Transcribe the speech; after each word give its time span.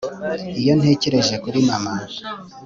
iyo 0.61 0.73
ntekereje 0.79 1.35
kuri 1.43 1.57
mama 1.67 1.93